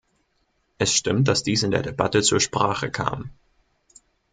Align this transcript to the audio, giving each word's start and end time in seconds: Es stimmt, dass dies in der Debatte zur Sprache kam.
Es 0.79 0.95
stimmt, 0.95 1.27
dass 1.27 1.43
dies 1.43 1.61
in 1.61 1.69
der 1.69 1.83
Debatte 1.83 2.23
zur 2.23 2.39
Sprache 2.39 2.89
kam. 2.89 3.29